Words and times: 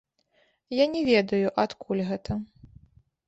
Я 0.77 0.85
не 0.93 1.03
ведаю, 1.09 1.51
адкуль 1.63 2.03
гэта. 2.09 2.39